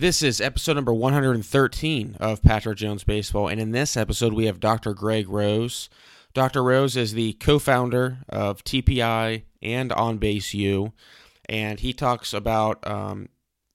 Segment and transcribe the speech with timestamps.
[0.00, 4.58] This is episode number 113 of Patrick Jones Baseball, and in this episode, we have
[4.58, 4.94] Dr.
[4.94, 5.90] Greg Rose.
[6.32, 6.64] Dr.
[6.64, 10.94] Rose is the co founder of TPI and On Base U,
[11.50, 13.28] and he talks about um,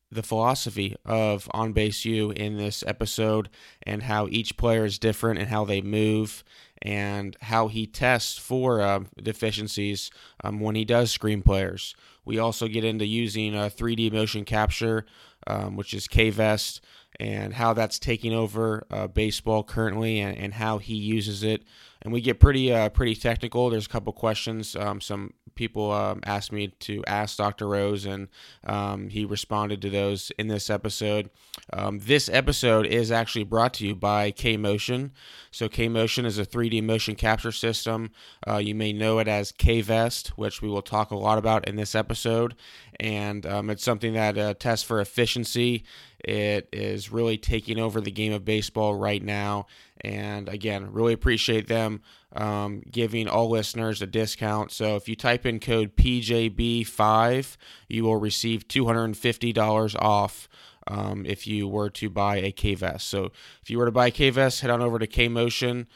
[0.10, 3.48] the philosophy of On Base U in this episode
[3.84, 6.44] and how each player is different and how they move
[6.82, 10.10] and how he tests for uh, deficiencies
[10.44, 11.96] um, when he does screen players.
[12.26, 15.05] We also get into using a 3D motion capture
[15.48, 16.82] um, which is KVest,
[17.20, 21.63] and how that's taking over uh, baseball currently, and, and, how he uses it.
[22.02, 23.70] And we get pretty uh, pretty technical.
[23.70, 24.76] There's a couple questions.
[24.76, 27.68] Um, some people um, asked me to ask Dr.
[27.68, 28.27] Rose, and
[28.66, 31.30] um, he responded to those in this episode.
[31.73, 35.12] Um, this episode is actually brought to you by K Motion.
[35.52, 38.12] So K Motion is a 3D motion capture system.
[38.48, 41.68] Uh, you may know it as K Vest, which we will talk a lot about
[41.68, 42.55] in this episode,
[42.99, 45.84] and um, it's something that uh, tests for efficiency.
[46.20, 49.68] It is really taking over the game of baseball right now.
[50.05, 52.01] And again, really appreciate them
[52.35, 54.71] um, giving all listeners a discount.
[54.71, 57.57] So if you type in code PJB5,
[57.89, 60.48] you will receive $250 off.
[60.87, 63.07] Um, if you were to buy a K vest.
[63.07, 63.31] So
[63.63, 65.88] if you were to buy a K vest, head on over to KMotion.com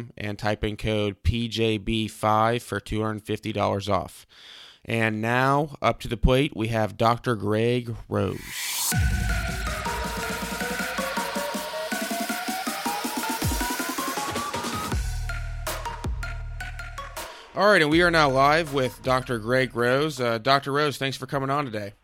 [0.00, 4.24] um, and type in code PJB5 for $250 off.
[4.84, 7.34] And now, up to the plate, we have Dr.
[7.34, 8.38] Greg Rose.
[17.58, 19.40] All right, and we are now live with Dr.
[19.40, 20.20] Greg Rose.
[20.20, 20.70] Uh, Dr.
[20.70, 21.94] Rose, thanks for coming on today.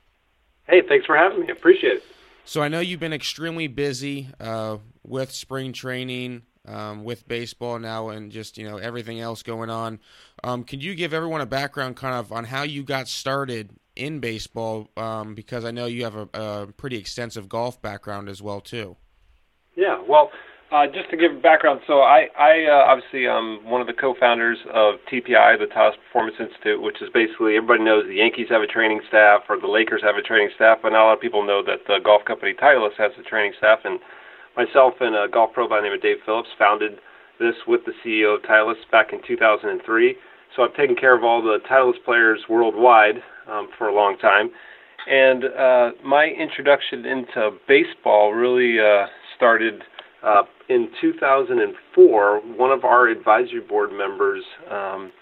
[0.66, 1.46] Hey, thanks for having me.
[1.48, 2.02] I appreciate it.
[2.44, 8.08] So I know you've been extremely busy uh, with spring training, um, with baseball now,
[8.08, 10.00] and just you know everything else going on.
[10.42, 14.18] Um, can you give everyone a background, kind of, on how you got started in
[14.18, 14.88] baseball?
[14.96, 18.96] Um, because I know you have a, a pretty extensive golf background as well, too.
[19.76, 20.32] Yeah, well,
[20.74, 24.58] uh, just to give background, so I, I uh, obviously am one of the co-founders
[24.74, 28.66] of TPI, the Titleist Performance Institute, which is basically everybody knows the Yankees have a
[28.66, 31.46] training staff or the Lakers have a training staff, but not a lot of people
[31.46, 33.86] know that the golf company Titleist has a training staff.
[33.86, 34.00] And
[34.58, 36.98] myself and a golf pro by the name of Dave Phillips founded
[37.38, 39.78] this with the CEO of Titleist back in 2003.
[40.56, 44.50] So I've taken care of all the Titleist players worldwide um, for a long time.
[45.06, 49.84] And uh, my introduction into baseball really uh, started
[50.24, 52.40] uh, in 2004.
[52.56, 55.12] One of our advisory board members, um,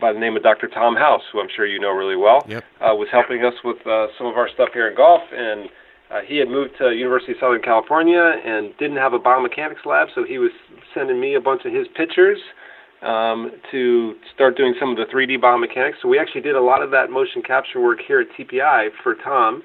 [0.00, 0.68] by the name of Dr.
[0.68, 2.64] Tom House, who I'm sure you know really well, yep.
[2.80, 5.22] uh, was helping us with uh, some of our stuff here in golf.
[5.32, 5.68] And
[6.10, 10.08] uh, he had moved to University of Southern California and didn't have a biomechanics lab,
[10.14, 10.50] so he was
[10.92, 12.38] sending me a bunch of his pictures
[13.02, 15.94] um, to start doing some of the 3D biomechanics.
[16.02, 19.14] So we actually did a lot of that motion capture work here at TPI for
[19.14, 19.62] Tom.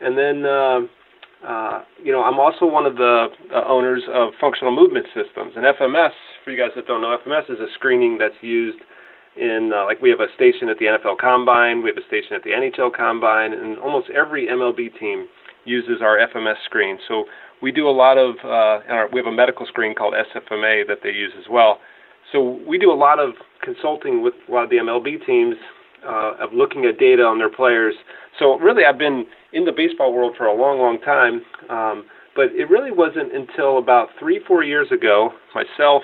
[0.00, 0.88] And then,
[1.46, 5.52] uh, you know, I'm also one of the uh, owners of Functional Movement Systems.
[5.56, 6.12] And FMS,
[6.44, 8.78] for you guys that don't know, FMS is a screening that's used
[9.36, 12.34] in, uh, like, we have a station at the NFL Combine, we have a station
[12.34, 15.28] at the NHL Combine, and almost every MLB team
[15.64, 16.98] uses our FMS screen.
[17.08, 17.24] So
[17.62, 20.98] we do a lot of, uh, our, we have a medical screen called SFMA that
[21.02, 21.78] they use as well.
[22.32, 23.30] So we do a lot of
[23.62, 25.56] consulting with a lot of the MLB teams
[26.06, 27.94] uh, of looking at data on their players.
[28.38, 31.42] So really, I've been in the baseball world for a long, long time.
[31.68, 36.02] Um, but it really wasn't until about three, four years ago, myself,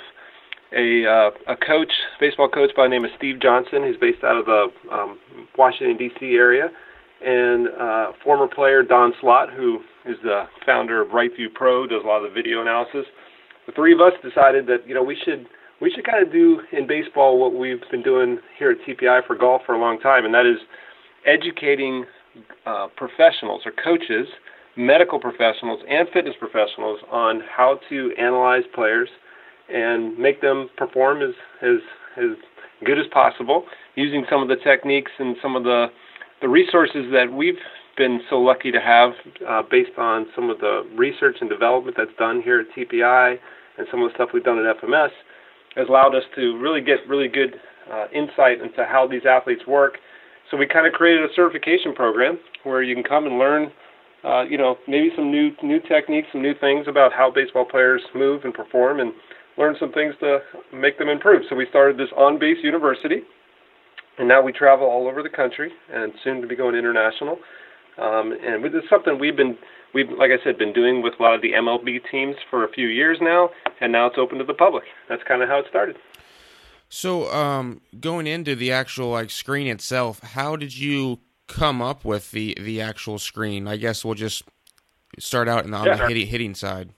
[0.77, 4.37] a uh, a coach, baseball coach by the name of Steve Johnson, who's based out
[4.37, 5.19] of the um,
[5.57, 6.35] Washington D.C.
[6.35, 6.69] area,
[7.25, 12.07] and uh, former player Don Slaught, who is the founder of RightView Pro, does a
[12.07, 13.07] lot of the video analysis.
[13.67, 15.47] The three of us decided that you know we should
[15.81, 19.37] we should kind of do in baseball what we've been doing here at TPI for
[19.37, 20.59] golf for a long time, and that is
[21.27, 22.05] educating
[22.67, 24.27] uh, professionals or coaches,
[24.77, 29.09] medical professionals, and fitness professionals on how to analyze players
[29.69, 31.79] and make them perform as as
[32.17, 32.37] as
[32.85, 33.65] good as possible
[33.95, 35.87] using some of the techniques and some of the
[36.41, 37.59] the resources that we've
[37.97, 39.13] been so lucky to have
[39.49, 43.39] uh, based on some of the research and development that's done here at TPI
[43.79, 45.11] and some of the stuff we've done at FMS
[45.77, 47.57] has allowed us to really get really good
[47.93, 49.99] uh, insight into how these athletes work.
[50.51, 53.73] So we kind of created a certification program where you can come and learn,
[54.25, 58.03] uh, you know, maybe some new new techniques, some new things about how baseball players
[58.15, 59.13] move and perform, and
[59.59, 60.39] learn some things to
[60.73, 61.43] make them improve.
[61.49, 63.23] So we started this on base university,
[64.19, 67.39] and now we travel all over the country, and soon to be going international.
[67.99, 69.57] Um, and it's something we've been
[69.95, 72.69] we've, like I said, been doing with a lot of the MLB teams for a
[72.69, 73.51] few years now,
[73.81, 74.85] and now it's open to the public.
[75.09, 75.97] That's kind of how it started.
[76.89, 81.19] So, um, going into the actual like screen itself, how did you
[81.49, 83.67] come up with the the actual screen?
[83.67, 84.45] I guess we'll just
[85.19, 85.97] start out in the, on yeah.
[85.97, 86.91] the hitting, hitting side.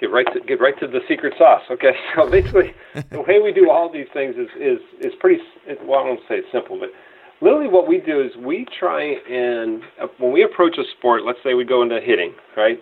[0.00, 1.62] Get right to get right to the secret sauce.
[1.70, 2.74] Okay, so basically,
[3.10, 5.42] the way we do all these things is is is pretty.
[5.84, 6.90] Well, I won't say it's simple, but
[7.40, 9.82] literally what we do is we try and
[10.18, 12.78] when we approach a sport, let's say we go into hitting, right?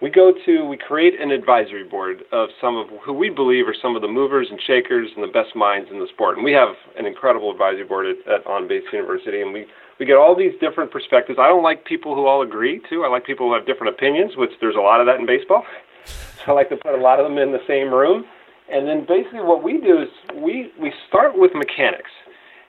[0.00, 3.74] We go to we create an advisory board of some of who we believe are
[3.80, 6.52] some of the movers and shakers and the best minds in the sport, and we
[6.52, 9.66] have an incredible advisory board at, at On Base University, and we
[9.98, 11.38] we get all these different perspectives.
[11.40, 13.02] I don't like people who all agree too.
[13.04, 15.64] I like people who have different opinions, which there's a lot of that in baseball.
[16.46, 18.24] I like to put a lot of them in the same room.
[18.70, 22.10] And then basically what we do is we, we start with mechanics.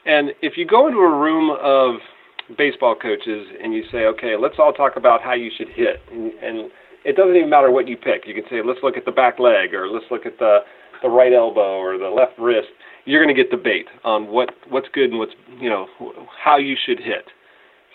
[0.09, 2.01] And if you go into a room of
[2.57, 6.33] baseball coaches and you say, okay, let's all talk about how you should hit, and,
[6.41, 6.71] and
[7.05, 8.25] it doesn't even matter what you pick.
[8.25, 10.59] You can say, let's look at the back leg, or let's look at the
[11.01, 12.67] the right elbow or the left wrist.
[13.05, 15.87] You're going to get debate on what what's good and what's you know
[16.43, 17.29] how you should hit.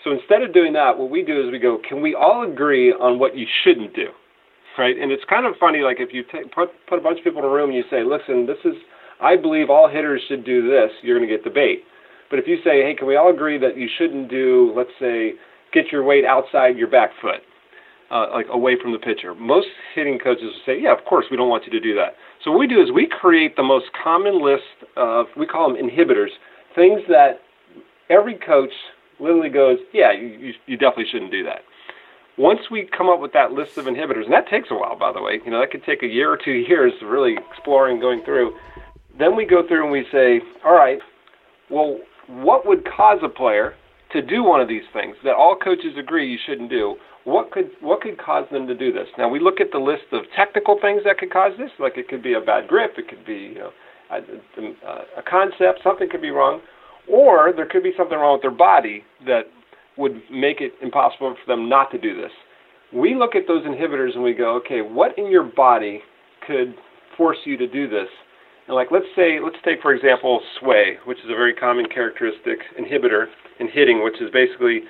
[0.03, 2.93] So instead of doing that, what we do is we go, can we all agree
[2.93, 4.09] on what you shouldn't do?
[4.77, 4.95] right?
[4.97, 7.39] And it's kind of funny, like if you take, put put a bunch of people
[7.39, 8.75] in a room and you say, listen, this is,
[9.21, 11.83] I believe all hitters should do this, you're going to get debate.
[12.29, 15.33] But if you say, hey, can we all agree that you shouldn't do, let's say,
[15.73, 17.41] get your weight outside your back foot,
[18.11, 19.35] uh, like away from the pitcher?
[19.35, 22.15] Most hitting coaches will say, yeah, of course, we don't want you to do that.
[22.43, 25.77] So what we do is we create the most common list of, we call them
[25.81, 26.29] inhibitors,
[26.75, 27.41] things that
[28.09, 28.71] every coach
[29.19, 31.61] literally goes, yeah, you, you definitely shouldn't do that
[32.37, 35.11] once we come up with that list of inhibitors, and that takes a while, by
[35.11, 37.99] the way, you know, that could take a year or two years of really exploring,
[37.99, 38.55] going through.
[39.17, 40.99] Then we go through and we say, all right,
[41.69, 43.73] well, what would cause a player
[44.11, 46.95] to do one of these things that all coaches agree you shouldn't do?
[47.23, 49.07] What could what could cause them to do this?
[49.17, 52.07] Now we look at the list of technical things that could cause this, like it
[52.07, 53.71] could be a bad grip, it could be you know
[54.11, 56.61] a, a concept, something could be wrong,
[57.11, 59.43] or there could be something wrong with their body that
[59.97, 62.31] would make it impossible for them not to do this.
[62.93, 66.01] We look at those inhibitors and we go, okay, what in your body
[66.45, 66.75] could
[67.17, 68.07] force you to do this?
[68.67, 72.59] And like let's say let's take for example sway, which is a very common characteristic
[72.79, 73.27] inhibitor
[73.59, 74.81] in hitting, which is basically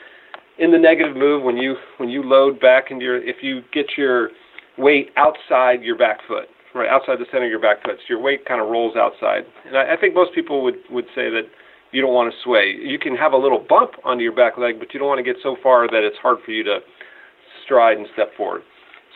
[0.58, 3.98] in the negative move when you when you load back into your if you get
[3.98, 4.30] your
[4.78, 8.22] weight outside your back foot, right outside the center of your back foot, so your
[8.22, 9.44] weight kind of rolls outside.
[9.66, 11.44] And I, I think most people would would say that
[11.92, 12.76] you don't want to sway.
[12.78, 15.24] You can have a little bump under your back leg, but you don't want to
[15.24, 16.80] get so far that it's hard for you to
[17.64, 18.62] stride and step forward.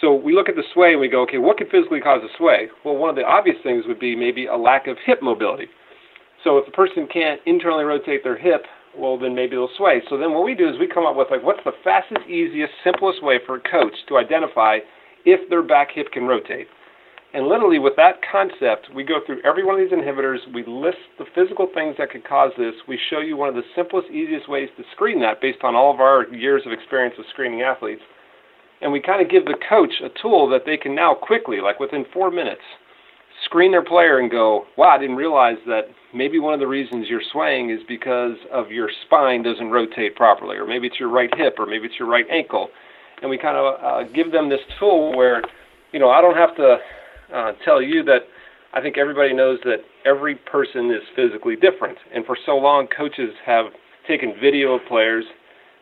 [0.01, 2.37] So we look at the sway and we go, okay, what could physically cause a
[2.37, 2.69] sway?
[2.85, 5.67] Well, one of the obvious things would be maybe a lack of hip mobility.
[6.43, 8.63] So if the person can't internally rotate their hip,
[8.97, 10.01] well, then maybe they'll sway.
[10.09, 12.73] So then what we do is we come up with like, what's the fastest, easiest,
[12.83, 14.79] simplest way for a coach to identify
[15.25, 16.67] if their back hip can rotate?
[17.31, 20.39] And literally, with that concept, we go through every one of these inhibitors.
[20.51, 22.73] We list the physical things that could cause this.
[22.87, 25.93] We show you one of the simplest, easiest ways to screen that based on all
[25.93, 28.01] of our years of experience of screening athletes.
[28.81, 31.79] And we kind of give the coach a tool that they can now quickly, like
[31.79, 32.61] within four minutes,
[33.43, 35.83] screen their player and go, wow, I didn't realize that
[36.13, 40.57] maybe one of the reasons you're swaying is because of your spine doesn't rotate properly,
[40.57, 42.69] or maybe it's your right hip, or maybe it's your right ankle.
[43.21, 45.41] And we kind of uh, give them this tool where,
[45.91, 46.77] you know, I don't have to
[47.33, 48.19] uh, tell you that
[48.73, 51.97] I think everybody knows that every person is physically different.
[52.13, 53.65] And for so long, coaches have
[54.07, 55.25] taken video of players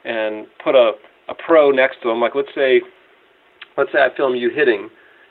[0.04, 0.94] and put a,
[1.30, 2.20] a pro next to them.
[2.20, 2.82] Like let's say,
[3.78, 4.90] let's say I film you hitting,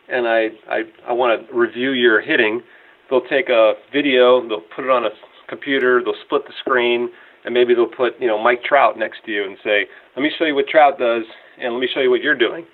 [0.08, 2.62] and I I, I want to review your hitting.
[3.08, 5.10] They'll take a video, they'll put it on a
[5.48, 7.08] computer, they'll split the screen,
[7.44, 9.86] and maybe they'll put you know Mike Trout next to you and say,
[10.16, 11.24] let me show you what Trout does,
[11.60, 12.66] and let me show you what you're doing.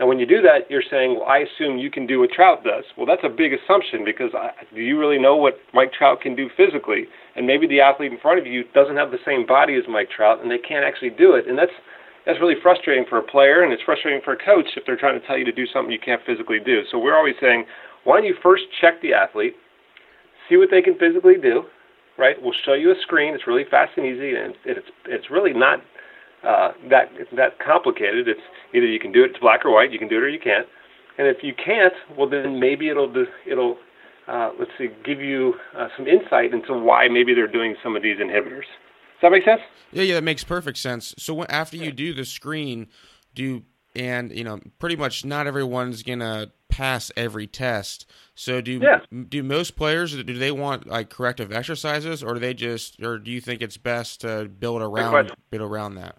[0.00, 2.64] Now, when you do that, you're saying, well, I assume you can do what Trout
[2.64, 2.82] does.
[2.96, 6.34] Well, that's a big assumption because I, do you really know what Mike Trout can
[6.34, 7.06] do physically?
[7.36, 10.10] And maybe the athlete in front of you doesn't have the same body as Mike
[10.10, 11.46] Trout, and they can't actually do it.
[11.46, 11.72] And that's
[12.26, 15.20] that's really frustrating for a player, and it's frustrating for a coach if they're trying
[15.20, 16.82] to tell you to do something you can't physically do.
[16.90, 17.66] So we're always saying,
[18.04, 19.54] why don't you first check the athlete,
[20.48, 21.64] see what they can physically do,
[22.18, 22.36] right?
[22.40, 23.34] We'll show you a screen.
[23.34, 25.80] It's really fast and easy, and it's it's really not
[26.46, 28.28] uh, that that complicated.
[28.28, 28.40] It's
[28.74, 29.92] either you can do it, it's black or white.
[29.92, 30.66] You can do it or you can't.
[31.18, 33.12] And if you can't, well then maybe it'll
[33.46, 33.76] it'll
[34.28, 38.02] uh, let's see give you uh, some insight into why maybe they're doing some of
[38.02, 38.68] these inhibitors.
[39.24, 39.62] That make sense?
[39.90, 41.14] Yeah, yeah, that makes perfect sense.
[41.16, 42.88] So when, after you do the screen,
[43.34, 43.62] do
[43.96, 48.04] and you know pretty much not everyone's gonna pass every test.
[48.34, 48.98] So do yeah.
[49.30, 53.30] do most players do they want like corrective exercises, or do they just, or do
[53.30, 56.18] you think it's best to build around build around that?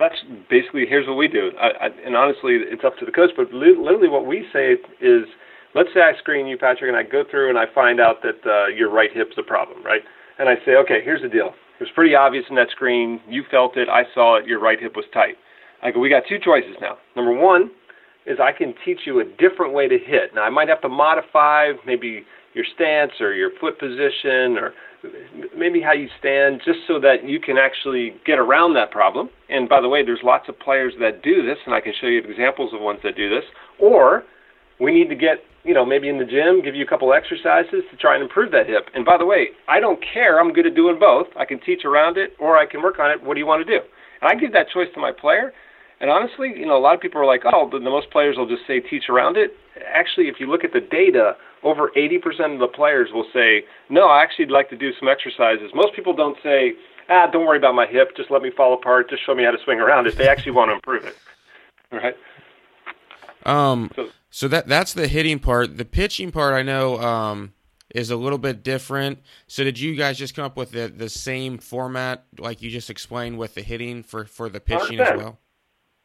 [0.00, 0.14] that's
[0.48, 1.50] basically here's what we do.
[1.60, 3.30] I, I, and honestly, it's up to the coach.
[3.36, 5.26] But li- literally, what we say is,
[5.74, 8.40] let's say I screen you, Patrick, and I go through and I find out that
[8.46, 10.02] uh, your right hip's a problem, right?
[10.38, 11.52] And I say, okay, here's the deal.
[11.78, 13.20] It was pretty obvious in that screen.
[13.28, 13.88] You felt it.
[13.88, 14.46] I saw it.
[14.46, 15.36] Your right hip was tight.
[15.82, 16.98] I go, we got two choices now.
[17.14, 17.70] Number one,
[18.28, 20.34] is I can teach you a different way to hit.
[20.34, 24.72] Now I might have to modify maybe your stance or your foot position or
[25.56, 29.30] maybe how you stand just so that you can actually get around that problem.
[29.48, 32.06] And by the way, there's lots of players that do this and I can show
[32.06, 33.44] you examples of ones that do this.
[33.80, 34.24] Or
[34.80, 37.82] we need to get, you know, maybe in the gym, give you a couple exercises
[37.90, 38.88] to try and improve that hip.
[38.94, 40.40] And by the way, I don't care.
[40.40, 41.28] I'm good at doing both.
[41.36, 43.22] I can teach around it or I can work on it.
[43.22, 43.84] What do you want to do?
[44.20, 45.52] And I give that choice to my player
[46.00, 48.36] and honestly, you know, a lot of people are like, oh, the, the most players
[48.36, 49.52] will just say teach around it.
[49.92, 54.06] Actually, if you look at the data, over 80% of the players will say, no,
[54.06, 55.70] I actually would like to do some exercises.
[55.74, 56.74] Most people don't say,
[57.08, 59.50] ah, don't worry about my hip, just let me fall apart, just show me how
[59.50, 60.16] to swing around it.
[60.16, 61.16] They actually want to improve it.
[61.90, 62.14] Right?
[63.44, 65.76] Um, so, so that that's the hitting part.
[65.76, 67.52] The pitching part, I know, um,
[67.94, 69.20] is a little bit different.
[69.46, 72.90] So did you guys just come up with the, the same format like you just
[72.90, 75.00] explained with the hitting for, for the pitching 100%.
[75.00, 75.38] as well?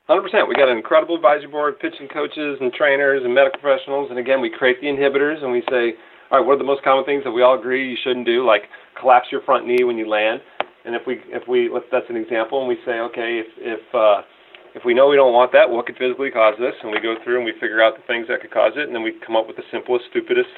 [0.08, 0.50] Hundred percent.
[0.50, 4.10] We got an incredible advisory board, pitching coaches and trainers and medical professionals.
[4.10, 5.94] And again, we create the inhibitors and we say,
[6.30, 8.46] all right, what are the most common things that we all agree you shouldn't do?
[8.46, 8.63] Like
[9.00, 10.42] collapse your front knee when you land.
[10.84, 14.24] And if we if we that's an example, and we say, okay, if if uh,
[14.75, 16.74] if we know we don't want that, what could physically cause this?
[16.82, 18.96] And we go through and we figure out the things that could cause it, and
[18.96, 20.50] then we come up with the simplest, stupidest,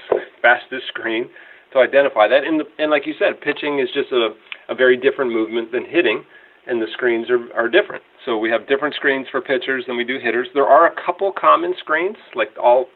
[0.42, 1.30] fastest screen
[1.74, 2.44] to identify that.
[2.44, 4.36] And the, and like you said, pitching is just a
[4.70, 6.24] a very different movement than hitting
[6.68, 8.04] and the screens are, are different.
[8.26, 10.48] So we have different screens for pitchers than we do hitters.
[10.54, 12.88] There are a couple common screens, like all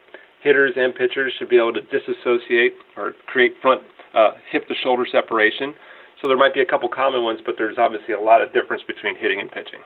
[0.42, 3.82] hitters and pitchers should be able to disassociate or create front
[4.14, 5.74] uh, hip to shoulder separation.
[6.20, 8.82] So there might be a couple common ones, but there's obviously a lot of difference
[8.86, 9.80] between hitting and pitching.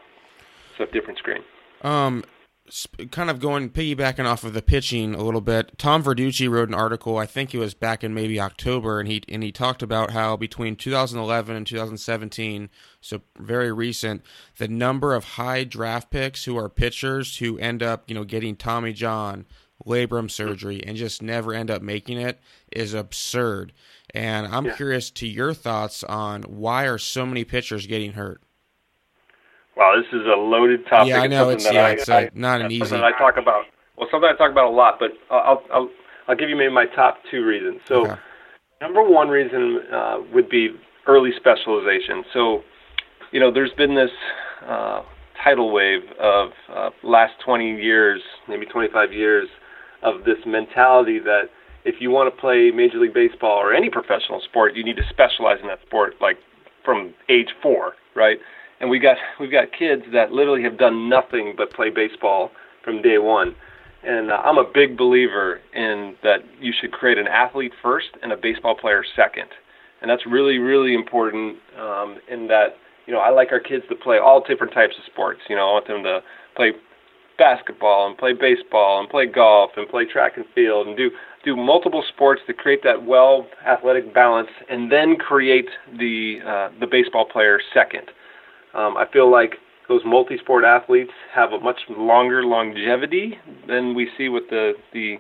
[0.78, 1.42] So different screen.
[1.82, 2.24] Um,
[3.10, 5.76] kind of going piggybacking off of the pitching a little bit.
[5.76, 9.22] Tom Verducci wrote an article, I think it was back in maybe October, and he
[9.28, 14.22] and he talked about how between 2011 and 2017, so very recent,
[14.56, 18.56] the number of high draft picks who are pitchers who end up, you know, getting
[18.56, 19.44] Tommy John,
[19.84, 22.40] labrum surgery, and just never end up making it
[22.72, 23.74] is absurd.
[24.14, 24.76] And I'm yeah.
[24.76, 28.40] curious to your thoughts on why are so many pitchers getting hurt.
[29.76, 31.10] Wow, this is a loaded topic.
[31.10, 32.96] Yeah, I know it's yeah, I, it's uh, not an easy.
[32.96, 33.64] I talk about.
[33.96, 35.90] Well, something I talk about a lot, but I'll I'll
[36.28, 37.80] I'll give you maybe my top two reasons.
[37.86, 38.20] So, okay.
[38.80, 40.70] number one reason uh, would be
[41.06, 42.24] early specialization.
[42.32, 42.62] So,
[43.30, 44.10] you know, there's been this
[44.66, 45.02] uh,
[45.42, 49.48] tidal wave of uh, last 20 years, maybe 25 years,
[50.02, 51.50] of this mentality that
[51.84, 55.06] if you want to play Major League Baseball or any professional sport, you need to
[55.10, 56.38] specialize in that sport, like
[56.84, 58.38] from age four, right?
[58.80, 62.50] And we got we've got kids that literally have done nothing but play baseball
[62.82, 63.54] from day one.
[64.06, 68.32] And uh, I'm a big believer in that you should create an athlete first and
[68.32, 69.48] a baseball player second,
[70.02, 71.56] and that's really really important.
[71.78, 72.76] Um, in that
[73.06, 75.40] you know I like our kids to play all different types of sports.
[75.48, 76.20] You know I want them to
[76.54, 76.72] play
[77.38, 81.10] basketball and play baseball and play golf and play track and field and do
[81.44, 86.86] do multiple sports to create that well athletic balance and then create the uh, the
[86.86, 88.10] baseball player second.
[88.74, 89.56] Um, I feel like
[89.88, 93.38] those multi-sport athletes have a much longer longevity
[93.68, 95.16] than we see with the the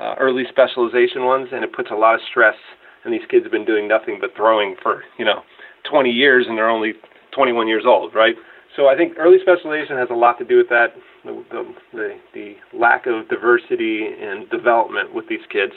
[0.00, 2.56] uh, early specialization ones, and it puts a lot of stress.
[3.04, 5.42] And these kids have been doing nothing but throwing for you know
[5.88, 6.94] 20 years, and they're only
[7.34, 8.34] 21 years old, right?
[8.74, 10.88] So I think early specialization has a lot to do with that,
[11.24, 15.72] the the, the, lack of diversity and development with these kids.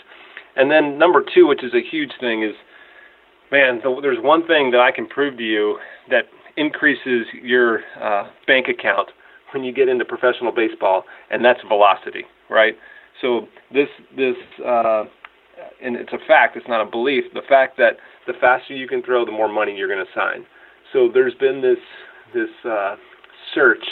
[0.55, 2.55] And then number two, which is a huge thing, is
[3.51, 6.23] man, the, there's one thing that I can prove to you that
[6.59, 9.09] increases your uh, bank account
[9.53, 12.75] when you get into professional baseball, and that's velocity, right?
[13.21, 15.05] So this this uh,
[15.81, 16.57] and it's a fact.
[16.57, 17.23] It's not a belief.
[17.33, 17.97] The fact that
[18.27, 20.45] the faster you can throw, the more money you're going to sign.
[20.93, 21.79] So there's been this
[22.33, 22.95] this uh,
[23.55, 23.83] search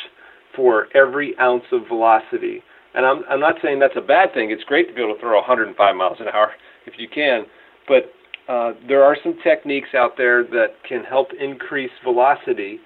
[0.56, 2.62] for every ounce of velocity,
[2.94, 4.52] and I'm I'm not saying that's a bad thing.
[4.52, 6.52] It's great to be able to throw 105 miles an hour
[6.86, 7.46] if you can,
[7.88, 8.12] but
[8.48, 12.80] uh, there are some techniques out there that can help increase velocity,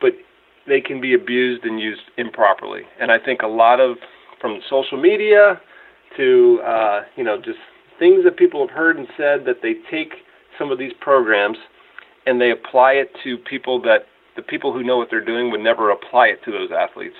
[0.00, 0.12] but
[0.66, 2.82] they can be abused and used improperly.
[3.00, 3.96] And I think a lot of,
[4.40, 5.60] from social media
[6.16, 7.58] to, uh, you know, just
[7.98, 10.14] things that people have heard and said that they take
[10.58, 11.58] some of these programs
[12.26, 15.60] and they apply it to people that the people who know what they're doing would
[15.60, 17.16] never apply it to those athletes.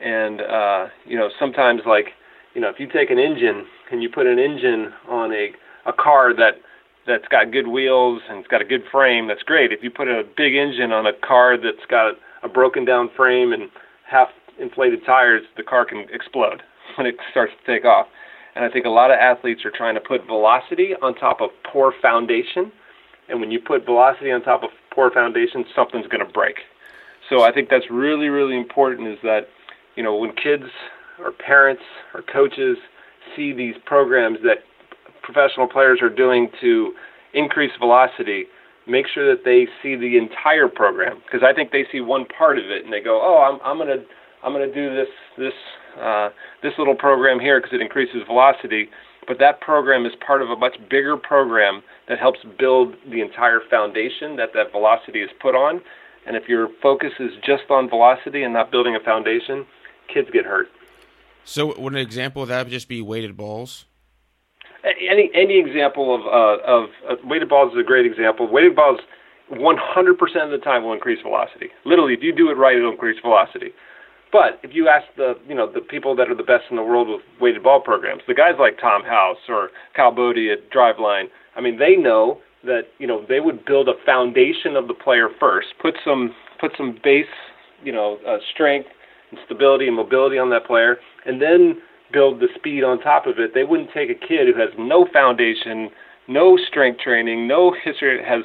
[0.00, 2.06] And, uh, you know, sometimes like,
[2.54, 5.50] you know, if you take an engine and you put an engine on a,
[5.86, 6.54] a car that
[7.08, 9.72] that's got good wheels and it's got a good frame, that's great.
[9.72, 13.52] If you put a big engine on a car that's got a broken down frame
[13.52, 13.70] and
[14.06, 14.28] half
[14.60, 16.62] inflated tires, the car can explode
[16.96, 18.06] when it starts to take off.
[18.54, 21.50] And I think a lot of athletes are trying to put velocity on top of
[21.72, 22.70] poor foundation.
[23.28, 26.56] And when you put velocity on top of poor foundation, something's going to break.
[27.28, 29.48] So I think that's really, really important is that,
[29.96, 30.64] you know, when kids
[31.18, 31.82] or parents
[32.14, 32.78] or coaches
[33.36, 34.58] see these programs that
[35.28, 36.94] professional players are doing to
[37.34, 38.46] increase velocity,
[38.86, 42.58] make sure that they see the entire program because I think they see one part
[42.58, 44.04] of it and they go, "Oh, I'm I'm going to
[44.42, 45.52] I'm to do this this
[46.00, 46.30] uh,
[46.62, 48.88] this little program here because it increases velocity."
[49.26, 53.60] But that program is part of a much bigger program that helps build the entire
[53.68, 55.82] foundation that that velocity is put on.
[56.26, 59.66] And if your focus is just on velocity and not building a foundation,
[60.12, 60.68] kids get hurt.
[61.44, 63.84] So, would an example of that just be weighted balls?
[64.84, 68.46] Any any example of uh, of uh, weighted balls is a great example.
[68.50, 69.00] Weighted balls,
[69.50, 71.70] 100% of the time will increase velocity.
[71.84, 73.72] Literally, if you do it right, it'll increase velocity.
[74.30, 76.82] But if you ask the you know the people that are the best in the
[76.82, 81.26] world with weighted ball programs, the guys like Tom House or Kyle Boddy at Driveline,
[81.56, 85.28] I mean they know that you know they would build a foundation of the player
[85.40, 87.26] first, put some put some base
[87.82, 88.88] you know uh, strength
[89.30, 91.80] and stability and mobility on that player, and then
[92.12, 93.54] build the speed on top of it.
[93.54, 95.90] They wouldn't take a kid who has no foundation,
[96.26, 98.44] no strength training, no history, has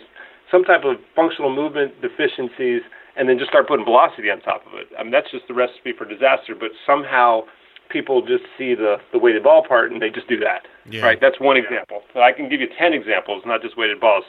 [0.52, 2.82] some type of functional movement deficiencies
[3.16, 4.88] and then just start putting velocity on top of it.
[4.98, 6.56] I mean, that's just the recipe for disaster.
[6.58, 7.44] But somehow
[7.90, 10.68] people just see the the weighted ball part and they just do that.
[10.90, 11.02] Yeah.
[11.02, 11.20] Right?
[11.22, 12.02] That's one example.
[12.14, 14.26] So I can give you ten examples, not just weighted balls.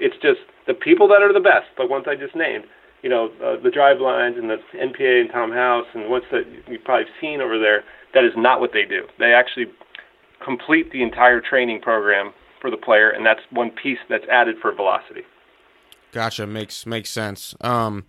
[0.00, 2.64] It's just the people that are the best, the ones I just named.
[3.02, 6.44] You know, uh, the drive lines and the NPA and Tom House and what's that
[6.68, 7.82] you've probably seen over there.
[8.14, 9.06] That is not what they do.
[9.18, 9.66] They actually
[10.44, 14.72] complete the entire training program for the player, and that's one piece that's added for
[14.72, 15.22] velocity.
[16.12, 16.46] Gotcha.
[16.46, 17.54] Makes makes sense.
[17.60, 18.04] Um,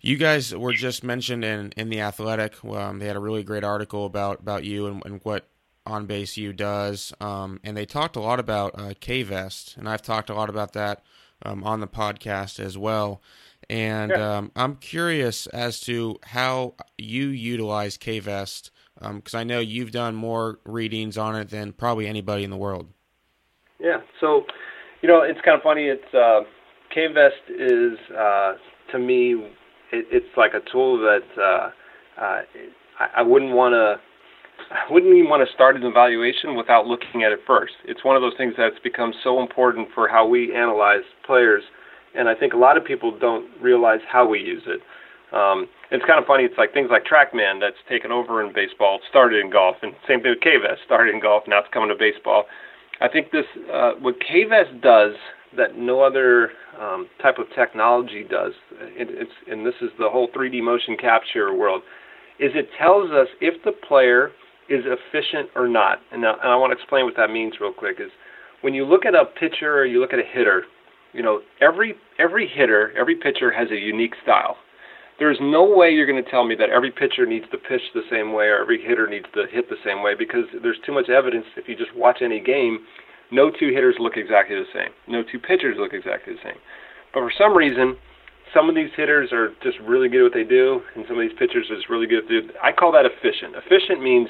[0.00, 2.62] you guys were just mentioned in in the Athletic.
[2.64, 5.48] Um, they had a really great article about about you and, and what
[5.86, 10.02] On Base U does, um, and they talked a lot about uh, K-Vest, and I've
[10.02, 11.02] talked a lot about that
[11.42, 13.22] um, on the podcast as well.
[13.70, 14.36] And yeah.
[14.36, 20.14] um, I'm curious as to how you utilize K-Vest because um, I know you've done
[20.14, 22.88] more readings on it than probably anybody in the world.
[23.80, 23.98] Yeah.
[24.20, 24.44] So,
[25.02, 25.86] you know, it's kind of funny.
[25.86, 26.42] It's uh,
[26.96, 28.52] is uh,
[28.92, 29.34] to me,
[29.92, 31.70] it, it's like a tool that uh,
[32.20, 32.40] uh,
[33.00, 34.00] I, I wouldn't want to.
[34.70, 37.72] I wouldn't even want to start an evaluation without looking at it first.
[37.86, 41.64] It's one of those things that's become so important for how we analyze players,
[42.14, 44.80] and I think a lot of people don't realize how we use it.
[45.34, 46.44] Um, it's kind of funny.
[46.44, 49.92] It's like things like TrackMan that's taken over in baseball, It started in golf, and
[50.08, 52.44] same thing with K-Vest, started in golf, now it's coming to baseball.
[53.00, 55.14] I think this uh, what K-Vest does
[55.56, 58.52] that no other um, type of technology does.
[58.98, 61.82] It, it's and this is the whole 3D motion capture world.
[62.38, 64.32] Is it tells us if the player
[64.68, 66.00] is efficient or not.
[66.12, 67.96] And, now, and I want to explain what that means real quick.
[68.00, 68.10] Is
[68.62, 70.64] when you look at a pitcher or you look at a hitter,
[71.12, 74.56] you know every every hitter, every pitcher has a unique style.
[75.18, 78.02] There's no way you're going to tell me that every pitcher needs to pitch the
[78.10, 81.08] same way or every hitter needs to hit the same way because there's too much
[81.08, 82.80] evidence if you just watch any game
[83.30, 84.92] no two hitters look exactly the same.
[85.08, 86.60] No two pitchers look exactly the same.
[87.12, 87.96] But for some reason,
[88.52, 91.22] some of these hitters are just really good at what they do, and some of
[91.22, 92.50] these pitchers are just really good at do.
[92.62, 93.56] I call that efficient.
[93.56, 94.28] Efficient means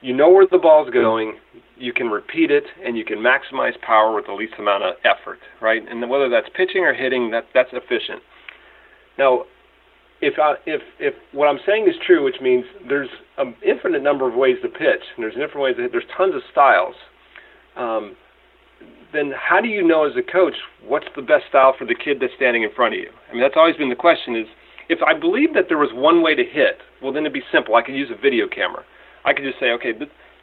[0.00, 1.38] you know where the ball's going,
[1.76, 5.38] you can repeat it, and you can maximize power with the least amount of effort,
[5.62, 5.82] right?
[5.88, 8.20] And whether that's pitching or hitting, that that's efficient.
[9.16, 9.44] Now,
[10.24, 14.28] if I, if if what I'm saying is true, which means there's an infinite number
[14.28, 16.96] of ways to pitch, and there's different ways to hit, there's tons of styles
[17.76, 18.16] um,
[19.12, 20.54] then how do you know as a coach
[20.86, 23.10] what's the best style for the kid that's standing in front of you?
[23.30, 24.46] I mean, that's always been the question is
[24.88, 27.74] if I believe that there was one way to hit, well, then it'd be simple.
[27.74, 28.84] I could use a video camera.
[29.24, 29.92] I could just say, okay,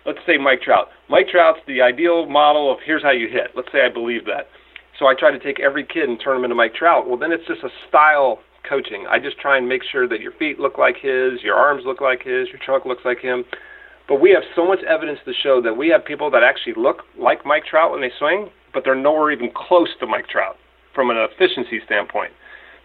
[0.06, 0.88] let's say Mike Trout.
[1.10, 3.52] Mike Trout's the ideal model of here's how you hit.
[3.56, 4.48] Let's say I believe that.
[4.98, 7.08] So I try to take every kid and turn them into Mike Trout.
[7.08, 9.06] Well, then it's just a style coaching.
[9.10, 12.02] I just try and make sure that your feet look like his, your arms look
[12.02, 13.44] like his, your trunk looks like him.
[14.08, 17.04] But we have so much evidence to show that we have people that actually look
[17.18, 20.58] like Mike Trout when they swing, but they're nowhere even close to Mike Trout
[20.94, 22.32] from an efficiency standpoint.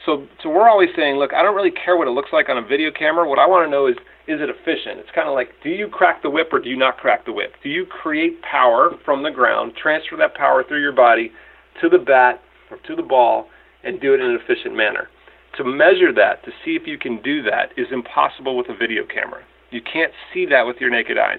[0.04, 2.58] So, so we're always saying, look, I don't really care what it looks like on
[2.58, 3.28] a video camera.
[3.28, 3.96] What I want to know is,
[4.28, 5.00] is it efficient?
[5.00, 7.32] It's kind of like, do you crack the whip or do you not crack the
[7.32, 7.54] whip?
[7.62, 11.32] Do you create power from the ground, transfer that power through your body
[11.80, 13.48] to the bat or to the ball,
[13.82, 15.08] and do it in an efficient manner?
[15.56, 19.04] To measure that, to see if you can do that, is impossible with a video
[19.06, 19.42] camera.
[19.70, 21.38] You can't see that with your naked eyes.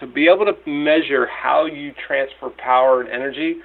[0.00, 3.56] To be able to measure how you transfer power and energy,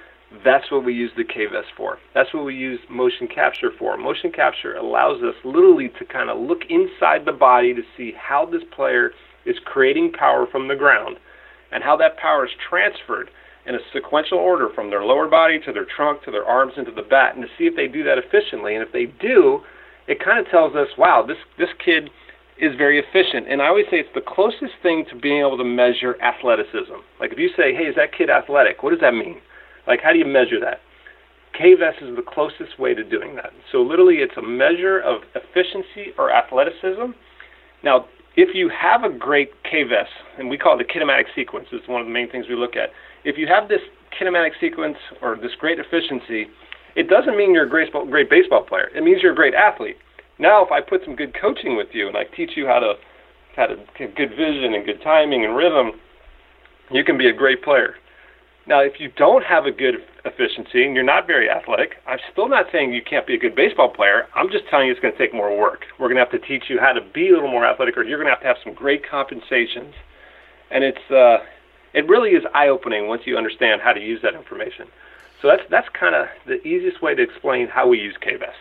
[0.44, 1.98] that's what we use the K-Vest for.
[2.14, 3.96] That's what we use motion capture for.
[3.96, 8.46] Motion capture allows us literally to kind of look inside the body to see how
[8.46, 9.10] this player
[9.44, 11.16] is creating power from the ground
[11.72, 13.30] and how that power is transferred
[13.66, 16.90] in a sequential order from their lower body to their trunk to their arms into
[16.90, 18.74] the bat and to see if they do that efficiently.
[18.74, 19.60] And if they do,
[20.08, 22.10] it kind of tells us, wow, this, this kid
[22.58, 23.48] is very efficient.
[23.48, 27.00] And I always say it's the closest thing to being able to measure athleticism.
[27.18, 28.82] Like if you say, hey, is that kid athletic?
[28.82, 29.40] What does that mean?
[29.86, 30.80] Like, how do you measure that?
[31.58, 33.50] KVS is the closest way to doing that.
[33.72, 37.12] So literally, it's a measure of efficiency or athleticism.
[37.82, 40.06] Now, if you have a great KVS,
[40.38, 42.76] and we call it the kinematic sequence, it's one of the main things we look
[42.76, 42.90] at.
[43.24, 43.80] If you have this
[44.20, 46.50] kinematic sequence or this great efficiency,
[46.96, 48.90] it doesn't mean you're a great, great baseball player.
[48.94, 49.96] It means you're a great athlete.
[50.38, 52.94] Now, if I put some good coaching with you and I teach you how to
[53.56, 55.92] how to get good vision and good timing and rhythm,
[56.90, 57.96] you can be a great player.
[58.66, 62.48] Now, if you don't have a good efficiency and you're not very athletic, I'm still
[62.48, 64.28] not saying you can't be a good baseball player.
[64.36, 65.80] I'm just telling you it's going to take more work.
[65.98, 68.04] We're going to have to teach you how to be a little more athletic, or
[68.04, 69.94] you're going to have to have some great compensations.
[70.70, 71.38] And it's uh,
[71.92, 74.86] it really is eye-opening once you understand how to use that information.
[75.40, 78.52] So that's that's kind of the easiest way to explain how we use KVest.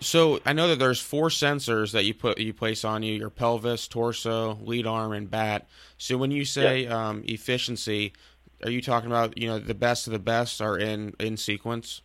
[0.00, 3.30] So I know that there's four sensors that you put you place on you: your
[3.30, 5.68] pelvis, torso, lead arm, and bat.
[5.98, 7.08] So when you say yeah.
[7.08, 8.14] um, efficiency,
[8.64, 12.02] are you talking about you know the best of the best are in in sequence?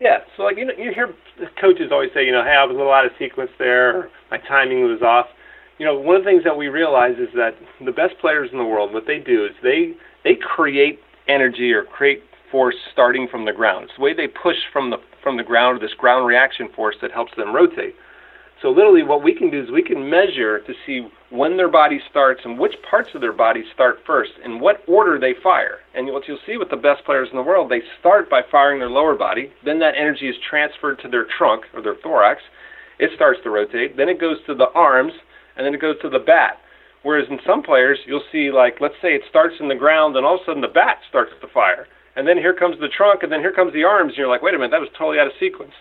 [0.00, 0.20] Yeah.
[0.36, 1.14] So like you know you hear
[1.60, 4.38] coaches always say you know hey I was a little out of sequence there, my
[4.38, 5.26] timing was off.
[5.80, 8.58] You know one of the things that we realize is that the best players in
[8.58, 13.46] the world what they do is they they create energy or create force starting from
[13.46, 13.84] the ground.
[13.84, 17.12] It's the way they push from the from the ground this ground reaction force that
[17.12, 17.94] helps them rotate.
[18.60, 21.98] So literally what we can do is we can measure to see when their body
[22.10, 25.78] starts and which parts of their body start first and what order they fire.
[25.94, 28.80] And what you'll see with the best players in the world, they start by firing
[28.80, 32.42] their lower body, then that energy is transferred to their trunk or their thorax.
[32.98, 35.14] It starts to rotate, then it goes to the arms,
[35.56, 36.58] and then it goes to the bat.
[37.02, 40.26] Whereas in some players, you'll see like let's say it starts in the ground and
[40.26, 41.86] all of a sudden the bat starts to fire.
[42.16, 44.42] And then here comes the trunk and then here comes the arms and you're like,
[44.42, 45.72] "Wait a minute, that was totally out of sequence."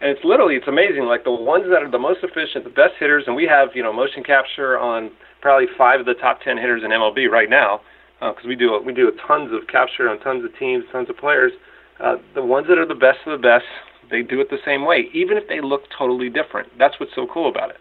[0.00, 1.04] and it's literally it's amazing.
[1.04, 3.82] Like the ones that are the most efficient, the best hitters, and we have you
[3.82, 7.80] know motion capture on probably five of the top ten hitters in MLB right now
[8.20, 11.16] because uh, we do we do tons of capture on tons of teams, tons of
[11.16, 11.52] players.
[12.00, 13.64] Uh, the ones that are the best of the best,
[14.10, 16.68] they do it the same way, even if they look totally different.
[16.78, 17.76] That's what's so cool about it.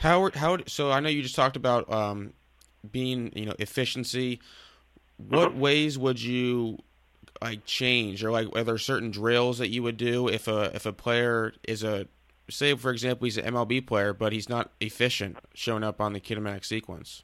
[0.00, 0.90] How how so?
[0.90, 2.32] I know you just talked about um,
[2.90, 4.40] being you know efficiency.
[5.18, 5.60] What mm-hmm.
[5.60, 6.78] ways would you
[7.42, 10.86] like change or like are there certain drills that you would do if a if
[10.86, 12.06] a player is a
[12.48, 16.20] say for example he's an MLB player but he's not efficient showing up on the
[16.20, 17.22] kinematic sequence?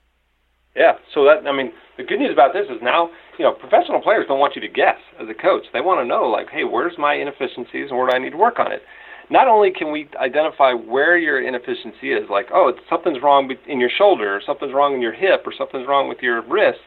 [0.76, 3.08] Yeah, so that I mean the good news about this is now
[3.38, 5.64] you know professional players don't want you to guess as a coach.
[5.72, 8.36] They want to know like, hey, where's my inefficiencies and where do I need to
[8.36, 8.82] work on it?
[9.28, 13.80] Not only can we identify where your inefficiency is, like oh, it's something's wrong in
[13.80, 16.80] your shoulder, or something's wrong in your hip, or something's wrong with your wrist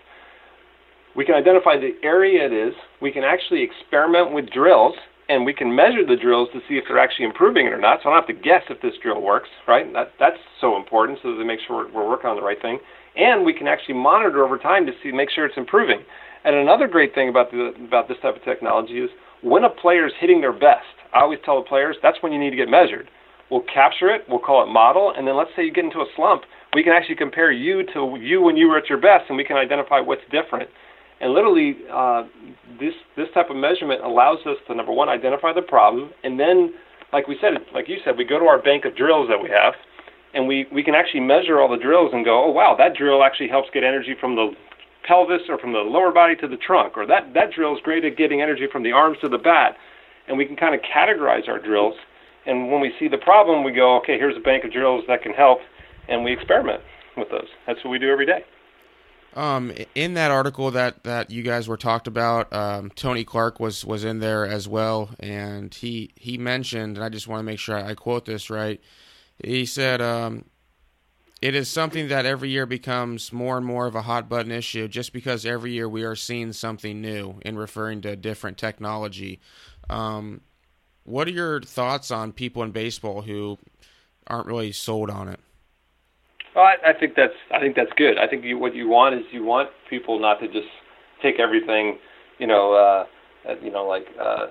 [1.15, 2.73] we can identify the area it is.
[3.01, 4.95] We can actually experiment with drills,
[5.27, 7.99] and we can measure the drills to see if they're actually improving it or not.
[8.01, 9.91] So I don't have to guess if this drill works, right?
[9.93, 12.61] That, that's so important so that they make sure we're, we're working on the right
[12.61, 12.79] thing.
[13.15, 15.99] And we can actually monitor over time to see make sure it's improving.
[16.45, 19.09] And another great thing about the about this type of technology is
[19.41, 20.85] when a player is hitting their best.
[21.13, 23.09] I always tell the players that's when you need to get measured.
[23.49, 26.05] We'll capture it, we'll call it model, and then let's say you get into a
[26.15, 26.43] slump,
[26.75, 29.43] we can actually compare you to you when you were at your best, and we
[29.43, 30.69] can identify what's different.
[31.19, 32.23] And literally, uh,
[32.79, 36.73] this this type of measurement allows us to number one identify the problem, and then,
[37.11, 39.49] like we said, like you said, we go to our bank of drills that we
[39.49, 39.73] have,
[40.33, 43.23] and we we can actually measure all the drills and go, oh wow, that drill
[43.23, 44.51] actually helps get energy from the
[45.07, 48.05] pelvis or from the lower body to the trunk, or that that drill is great
[48.05, 49.75] at getting energy from the arms to the bat,
[50.29, 51.95] and we can kind of categorize our drills.
[52.45, 55.21] And when we see the problem, we go, okay, here's a bank of drills that
[55.21, 55.59] can help,
[56.07, 56.81] and we experiment
[57.17, 57.47] with those.
[57.67, 58.45] That's what we do every day.
[59.35, 63.85] Um, in that article that, that you guys were talked about, um, Tony Clark was,
[63.85, 67.59] was in there as well, and he he mentioned, and I just want to make
[67.59, 68.81] sure I quote this right.
[69.43, 70.45] He said, um,
[71.43, 74.87] "It is something that every year becomes more and more of a hot button issue,
[74.87, 79.39] just because every year we are seeing something new in referring to different technology."
[79.89, 80.41] Um,
[81.03, 83.57] what are your thoughts on people in baseball who
[84.27, 85.39] aren't really sold on it?
[86.55, 88.17] Well, I, I think that's I think that's good.
[88.17, 90.67] I think you, what you want is you want people not to just
[91.21, 91.97] take everything,
[92.37, 94.47] you know, uh, you know, like uh,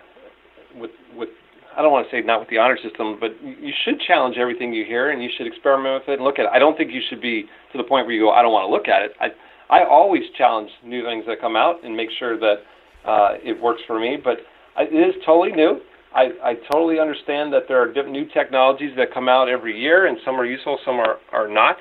[0.77, 1.29] with with
[1.77, 4.73] I don't want to say not with the honor system, but you should challenge everything
[4.73, 6.51] you hear and you should experiment with it and look at it.
[6.53, 8.67] I don't think you should be to the point where you go, I don't want
[8.67, 9.13] to look at it.
[9.21, 9.29] I
[9.71, 12.57] I always challenge new things that come out and make sure that
[13.05, 14.17] uh, it works for me.
[14.23, 14.39] But
[14.83, 15.81] it is totally new.
[16.15, 20.19] I, I totally understand that there are new technologies that come out every year, and
[20.25, 21.77] some are useful, some are, are not.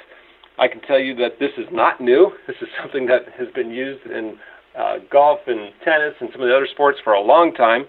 [0.60, 2.32] I can tell you that this is not new.
[2.48, 4.38] This is something that has been used in
[4.78, 7.86] uh, golf and tennis and some of the other sports for a long time,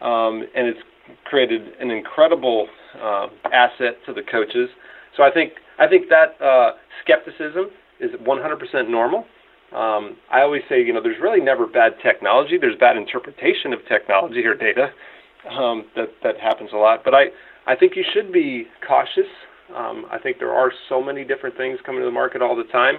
[0.00, 0.80] um, and it's
[1.24, 2.68] created an incredible
[3.00, 4.68] uh, asset to the coaches.
[5.16, 9.24] So I think I think that uh, skepticism is 100% normal.
[9.72, 12.56] Um, I always say, you know, there's really never bad technology.
[12.60, 14.90] There's bad interpretation of technology or data.
[15.50, 17.02] Um, that that happens a lot.
[17.04, 17.26] But I
[17.66, 19.30] I think you should be cautious.
[19.74, 22.70] Um, I think there are so many different things coming to the market all the
[22.70, 22.96] time.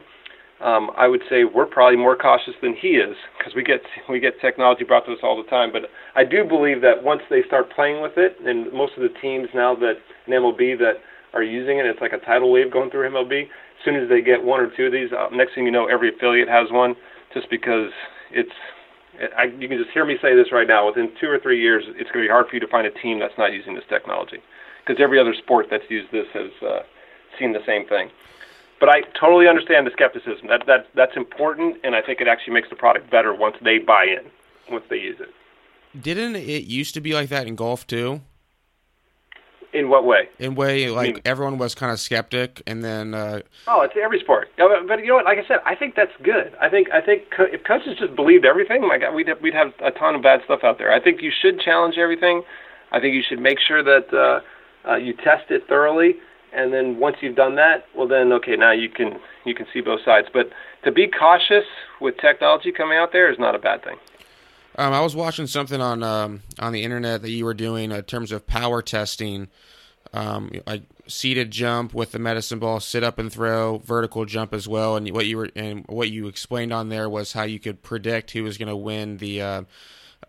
[0.59, 4.19] Um, I would say we're probably more cautious than he is because we get we
[4.19, 5.71] get technology brought to us all the time.
[5.71, 5.83] But
[6.15, 9.47] I do believe that once they start playing with it, and most of the teams
[9.53, 10.95] now that in MLB that
[11.33, 13.47] are using it, it's like a tidal wave going through MLB.
[13.79, 15.87] As soon as they get one or two of these, uh, next thing you know,
[15.87, 16.95] every affiliate has one,
[17.33, 17.91] just because
[18.31, 18.51] it's.
[19.35, 20.85] I, you can just hear me say this right now.
[20.85, 22.91] Within two or three years, it's going to be hard for you to find a
[22.91, 24.37] team that's not using this technology,
[24.85, 26.79] because every other sport that's used this has uh,
[27.39, 28.09] seen the same thing
[28.79, 30.47] but I totally understand the skepticism.
[30.49, 33.79] That that that's important, and I think it actually makes the product better once they
[33.79, 34.29] buy in,
[34.71, 35.29] once they use it.
[35.99, 38.21] Didn't it used to be like that in golf too?
[39.77, 40.27] In what way?
[40.39, 43.13] In way like I mean, everyone was kind of skeptic, and then.
[43.13, 44.49] Uh, oh, it's every sport.
[44.57, 45.25] But, but, you know what?
[45.25, 46.55] Like I said, I think that's good.
[46.59, 49.53] I think I think co- if coaches just believed everything, my God, we'd have, we'd
[49.53, 50.91] have a ton of bad stuff out there.
[50.91, 52.43] I think you should challenge everything.
[52.91, 56.15] I think you should make sure that uh, uh, you test it thoroughly
[56.53, 59.81] and then once you've done that, well then okay, now you can you can see
[59.81, 60.27] both sides.
[60.31, 60.49] But
[60.83, 61.65] to be cautious
[62.01, 63.97] with technology coming out there is not a bad thing.
[64.77, 68.03] Um, I was watching something on um, on the internet that you were doing in
[68.03, 69.47] terms of power testing,
[70.13, 74.67] um, like seated jump with the medicine ball, sit up and throw, vertical jump as
[74.67, 74.95] well.
[74.95, 78.31] And what you were and what you explained on there was how you could predict
[78.31, 79.61] who was going to win the uh,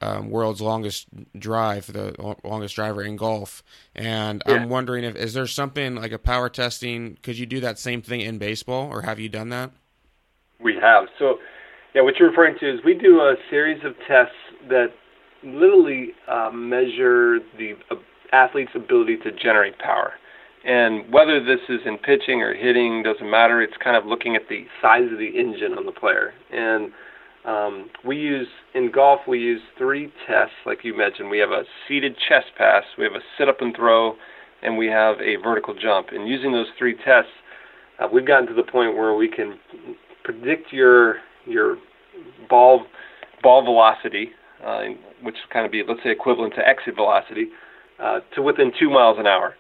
[0.01, 1.09] um, world's longest
[1.39, 3.63] drive, the longest driver in golf.
[3.95, 4.55] And yeah.
[4.55, 7.19] I'm wondering if is there something like a power testing?
[7.23, 9.73] Could you do that same thing in baseball, or have you done that?
[10.61, 11.09] We have.
[11.19, 11.39] So,
[11.95, 14.35] yeah, what you're referring to is we do a series of tests
[14.69, 14.89] that
[15.43, 17.95] literally uh, measure the uh,
[18.33, 20.13] athlete's ability to generate power.
[20.65, 23.63] And whether this is in pitching or hitting doesn't matter.
[23.63, 26.35] It's kind of looking at the size of the engine on the player.
[26.53, 26.91] And
[27.45, 31.31] um, we use in golf we use three tests, like you mentioned.
[31.31, 34.17] We have a seated chest pass, we have a sit up and throw,
[34.63, 36.09] and we have a vertical jump.
[36.11, 37.31] And using those three tests,
[37.99, 39.59] uh, we've gotten to the point where we can
[40.25, 41.17] predict your
[41.49, 41.77] your
[42.49, 42.87] ball
[43.43, 44.31] ball velocity,
[44.65, 44.83] uh,
[45.23, 47.49] which kind of be let's say equivalent to exit velocity,
[48.03, 49.55] uh, to within two miles an hour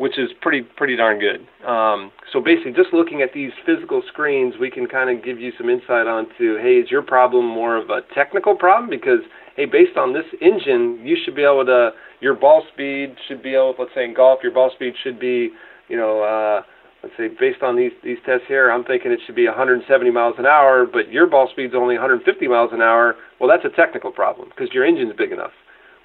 [0.00, 1.46] which is pretty pretty darn good.
[1.68, 5.52] Um, so basically, just looking at these physical screens, we can kind of give you
[5.58, 8.88] some insight onto, hey, is your problem more of a technical problem?
[8.88, 9.20] Because
[9.56, 13.50] hey, based on this engine, you should be able to your ball speed should be
[13.50, 15.50] able, let's say in golf, your ball speed should be,
[15.88, 16.62] you know, uh,
[17.02, 20.34] let's say based on these these tests here, I'm thinking it should be 170 miles
[20.38, 23.16] an hour, but your ball speed's only 150 miles an hour.
[23.38, 25.52] Well, that's a technical problem because your engine's big enough.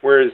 [0.01, 0.31] Whereas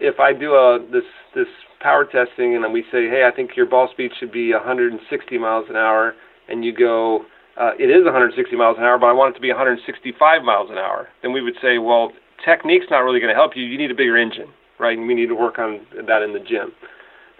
[0.00, 1.48] if I do a this this
[1.80, 5.38] power testing and then we say, hey, I think your ball speed should be 160
[5.38, 6.14] miles an hour,
[6.48, 7.24] and you go,
[7.56, 10.70] uh, it is 160 miles an hour, but I want it to be 165 miles
[10.70, 12.12] an hour, then we would say, well,
[12.44, 13.64] technique's not really going to help you.
[13.64, 14.96] You need a bigger engine, right?
[14.96, 16.72] And we need to work on that in the gym.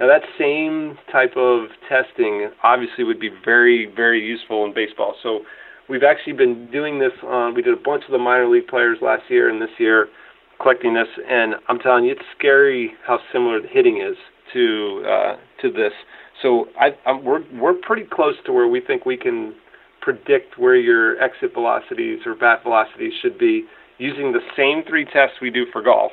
[0.00, 5.14] Now, that same type of testing obviously would be very, very useful in baseball.
[5.22, 5.40] So,
[5.88, 8.98] we've actually been doing this on, we did a bunch of the minor league players
[9.02, 10.08] last year and this year
[10.60, 14.16] collecting this, and I'm telling you, it's scary how similar the hitting is
[14.52, 15.92] to uh, to this.
[16.42, 19.54] So I, I'm, we're we're pretty close to where we think we can
[20.00, 23.64] predict where your exit velocities or bat velocities should be
[23.98, 26.12] using the same three tests we do for golf.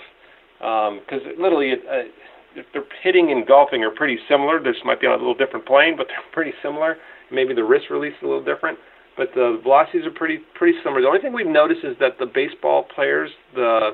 [0.60, 2.10] Because um, literally, it, uh,
[2.58, 4.62] if they're hitting and golfing are pretty similar.
[4.62, 6.98] This might be on a little different plane, but they're pretty similar.
[7.32, 8.78] Maybe the wrist release is a little different,
[9.16, 11.02] but the velocities are pretty pretty similar.
[11.02, 13.92] The only thing we've noticed is that the baseball players, the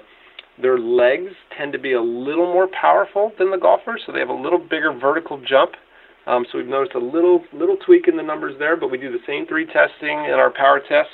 [0.62, 4.30] their legs tend to be a little more powerful than the golfers, so they have
[4.30, 5.72] a little bigger vertical jump.
[6.28, 9.12] Um, so we've noticed a little little tweak in the numbers there, but we do
[9.12, 11.14] the same three testing in our power tests.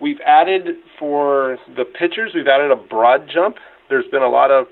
[0.00, 3.56] We've added for the pitchers, we've added a broad jump.
[3.88, 4.66] There's been a lot of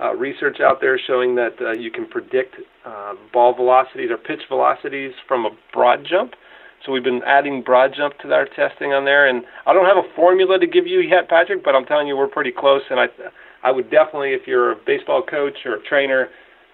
[0.00, 4.40] uh, research out there showing that uh, you can predict uh, ball velocities or pitch
[4.48, 6.32] velocities from a broad jump.
[6.84, 9.98] So we've been adding broad jump to our testing on there, and I don't have
[9.98, 12.80] a formula to give you yet, Patrick, but I'm telling you we're pretty close.
[12.88, 13.06] And I,
[13.62, 16.28] I would definitely, if you're a baseball coach or a trainer,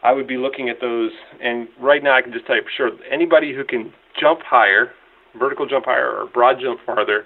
[0.04, 1.10] I would be looking at those.
[1.42, 4.92] And right now, I can just tell you for sure, anybody who can jump higher,
[5.36, 7.24] vertical jump higher, or broad jump farther,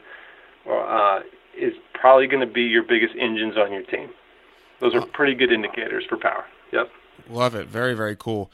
[0.66, 1.20] uh,
[1.58, 4.08] is probably going to be your biggest engines on your team.
[4.80, 6.44] Those are pretty good indicators for power.
[6.72, 6.90] Yep.
[7.28, 7.68] Love it.
[7.68, 8.50] Very very cool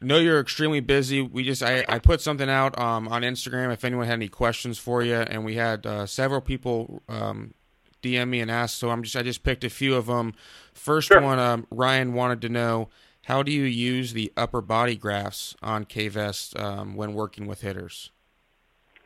[0.00, 1.22] know you're extremely busy.
[1.22, 4.78] We just I, I put something out um, on Instagram if anyone had any questions
[4.78, 7.54] for you, and we had uh, several people um,
[8.02, 8.76] DM me and ask.
[8.76, 10.34] So I'm just I just picked a few of them.
[10.72, 11.20] First sure.
[11.20, 12.88] one, um, Ryan wanted to know
[13.24, 18.10] How do you use the upper body graphs on K-Vest um, when working with hitters?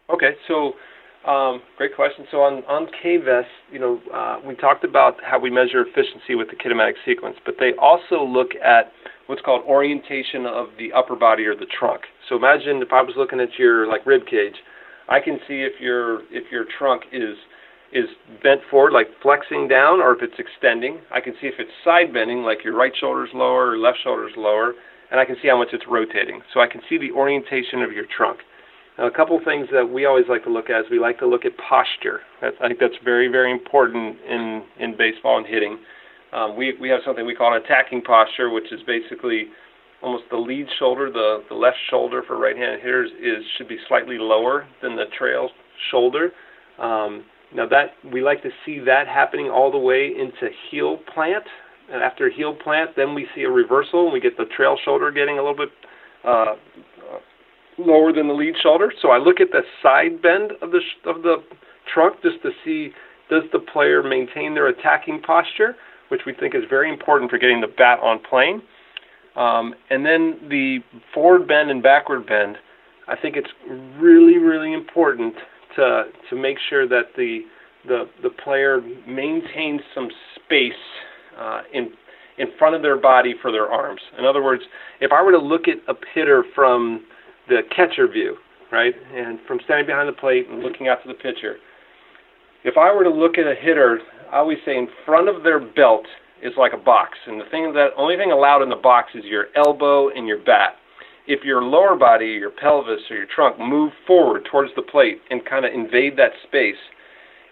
[0.09, 0.75] Okay, so
[1.27, 2.27] um, great question.
[2.31, 6.49] So on, on K-Vest, you know, uh, we talked about how we measure efficiency with
[6.49, 8.93] the kinematic sequence, but they also look at
[9.27, 12.03] what's called orientation of the upper body or the trunk.
[12.29, 14.57] So imagine if I was looking at your like rib cage,
[15.09, 17.37] I can see if your if your trunk is
[17.93, 18.07] is
[18.43, 21.01] bent forward, like flexing down, or if it's extending.
[21.13, 24.33] I can see if it's side bending, like your right shoulder's lower or left shoulder's
[24.37, 24.75] lower,
[25.11, 26.41] and I can see how much it's rotating.
[26.55, 28.41] So I can see the orientation of your trunk.
[28.99, 31.27] Now, a couple things that we always like to look at is we like to
[31.27, 32.21] look at posture.
[32.41, 35.79] That's, I think that's very, very important in, in baseball and hitting.
[36.33, 39.47] Um, we, we have something we call an attacking posture, which is basically
[40.03, 44.17] almost the lead shoulder, the, the left shoulder for right-handed hitters is should be slightly
[44.19, 45.51] lower than the trail
[45.91, 46.31] shoulder.
[46.79, 47.25] Um,
[47.55, 51.45] now that we like to see that happening all the way into heel plant,
[51.93, 55.11] and after heel plant, then we see a reversal, and we get the trail shoulder
[55.11, 55.71] getting a little bit
[56.25, 56.55] uh,
[57.79, 58.93] lower than the lead shoulder.
[59.01, 61.43] So I look at the side bend of the sh- of the
[61.93, 62.93] trunk just to see
[63.29, 65.77] does the player maintain their attacking posture,
[66.09, 68.61] which we think is very important for getting the bat on plane.
[69.37, 70.79] Um, and then the
[71.15, 72.57] forward bend and backward bend,
[73.07, 73.51] I think it's
[73.99, 75.35] really, really important
[75.77, 77.41] to to make sure that the
[77.87, 80.73] the the player maintains some space
[81.39, 81.93] uh, in
[82.39, 84.01] in front of their body for their arms.
[84.19, 84.63] In other words,
[85.01, 87.05] if I were to look at a hitter from
[87.51, 88.37] the catcher view,
[88.73, 91.57] right, and from standing behind the plate and looking out to the pitcher,
[92.65, 93.99] if I were to look at a hitter,
[94.33, 96.07] I always say in front of their belt
[96.43, 99.25] is like a box, and the thing that only thing allowed in the box is
[99.25, 100.77] your elbow and your bat.
[101.27, 105.45] If your lower body, your pelvis, or your trunk move forward towards the plate and
[105.45, 106.81] kind of invade that space,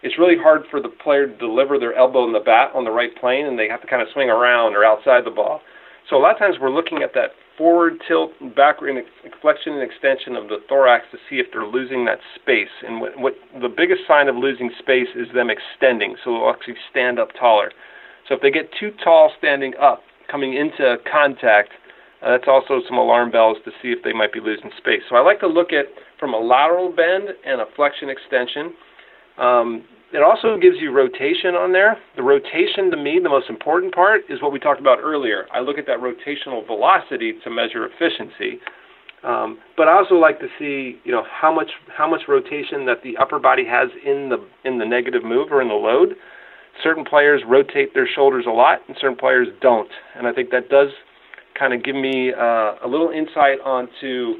[0.02, 2.90] it's really hard for the player to deliver their elbow and the bat on the
[2.90, 5.60] right plane, and they have to kind of swing around or outside the ball.
[6.08, 8.96] So a lot of times we're looking at that forward tilt, and backward
[9.42, 12.72] flexion and extension of the thorax to see if they're losing that space.
[12.86, 16.76] And what, what the biggest sign of losing space is them extending, so they'll actually
[16.90, 17.72] stand up taller.
[18.28, 21.70] So if they get too tall standing up, coming into contact,
[22.22, 25.02] uh, that's also some alarm bells to see if they might be losing space.
[25.08, 25.86] So I like to look at
[26.18, 28.74] from a lateral bend and a flexion extension.
[29.38, 31.98] Um, it also gives you rotation on there.
[32.16, 35.46] The rotation to me, the most important part, is what we talked about earlier.
[35.52, 38.60] I look at that rotational velocity to measure efficiency.
[39.22, 43.02] Um, but I also like to see, you know, how much how much rotation that
[43.02, 46.14] the upper body has in the in the negative move or in the load.
[46.82, 49.90] Certain players rotate their shoulders a lot, and certain players don't.
[50.16, 50.88] And I think that does
[51.58, 54.34] kind of give me uh, a little insight onto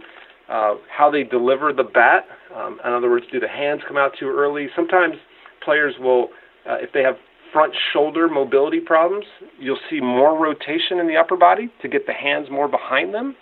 [0.49, 2.27] uh, how they deliver the bat.
[2.55, 4.69] Um, in other words, do the hands come out too early?
[4.77, 5.17] Sometimes
[5.69, 6.29] players will,
[6.65, 7.17] uh, if they have
[7.53, 9.27] front shoulder mobility problems,
[9.59, 13.37] you'll see more rotation in the upper body to get the hands more behind them.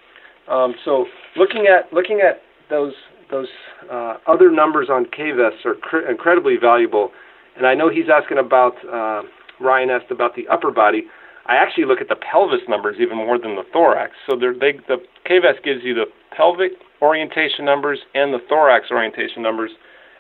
[0.49, 2.95] Um, so looking at looking at those
[3.31, 3.47] those
[3.91, 7.11] uh, other numbers on K-Vest are cr- incredibly valuable.
[7.57, 9.23] And I know he's asking about uh,
[9.61, 11.05] Ryan asked about the upper body.
[11.47, 14.13] I actually look at the pelvis numbers even more than the thorax.
[14.27, 19.71] So they, the K-Vest gives you the pelvic orientation numbers and the thorax orientation numbers.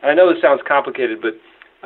[0.02, 1.34] And I know this sounds complicated, but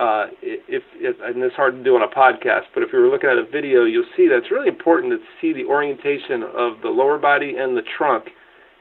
[0.00, 3.08] uh, if, if and it's hard to do on a podcast, but if you were
[3.08, 6.80] looking at a video, you'll see that it's really important to see the orientation of
[6.82, 8.30] the lower body and the trunk,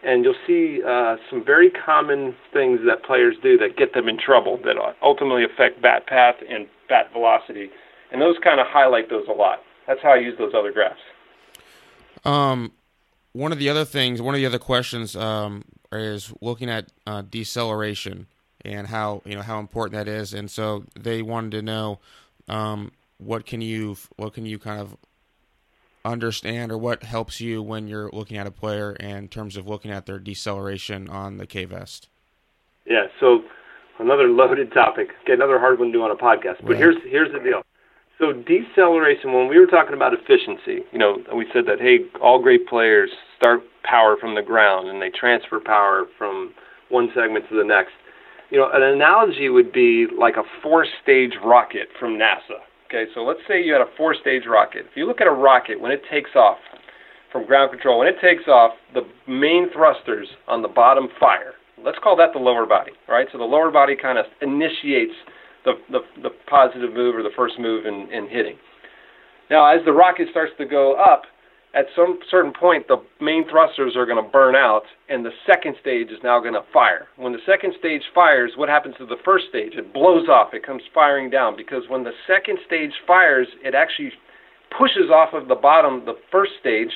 [0.03, 4.17] and you'll see uh, some very common things that players do that get them in
[4.17, 7.69] trouble that ultimately affect bat path and bat velocity,
[8.11, 11.01] and those kind of highlight those a lot that's how I use those other graphs.
[12.23, 12.71] Um,
[13.33, 17.23] one of the other things, one of the other questions, um, is looking at uh,
[17.23, 18.27] deceleration
[18.65, 20.33] and how you know how important that is.
[20.33, 21.99] And so they wanted to know
[22.47, 24.97] um, what can you what can you kind of
[26.05, 29.91] understand or what helps you when you're looking at a player in terms of looking
[29.91, 32.07] at their deceleration on the K-Vest.
[32.85, 33.07] Yeah.
[33.19, 33.43] So
[33.99, 35.09] another loaded topic.
[35.23, 36.61] Okay, another hard one to do on a podcast.
[36.61, 36.77] But right.
[36.77, 37.61] here's here's the deal.
[38.17, 42.41] So deceleration, when we were talking about efficiency, you know, we said that hey, all
[42.41, 46.53] great players start power from the ground and they transfer power from
[46.89, 47.91] one segment to the next.
[48.49, 52.61] You know, an analogy would be like a four-stage rocket from NASA.
[52.87, 54.87] Okay, so let's say you had a four-stage rocket.
[54.89, 56.57] If you look at a rocket when it takes off
[57.31, 61.53] from ground control, when it takes off, the main thrusters on the bottom fire.
[61.83, 63.27] Let's call that the lower body, right?
[63.31, 65.13] So the lower body kind of initiates
[65.65, 68.57] the, the, the positive move or the first move in, in hitting.
[69.51, 71.23] Now, as the rocket starts to go up,
[71.75, 75.75] at some certain point, the main thrusters are going to burn out, and the second
[75.79, 77.07] stage is now going to fire.
[77.15, 79.73] When the second stage fires, what happens to the first stage?
[79.75, 80.53] It blows off.
[80.53, 84.11] It comes firing down because when the second stage fires, it actually
[84.75, 86.89] pushes off of the bottom, the first stage,